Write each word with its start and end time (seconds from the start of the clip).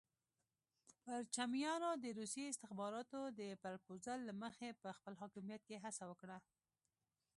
پرچمیانو 1.05 1.89
د 2.03 2.05
روسي 2.19 2.43
استخباراتو 2.47 3.21
د 3.39 3.41
پرپوزل 3.63 4.19
له 4.29 4.33
مخې 4.43 4.69
په 4.81 4.89
خپل 4.97 5.13
حاکمیت 5.21 5.61
کې 5.67 5.81
هڅه 5.85 6.03
وکړه. 6.11 6.37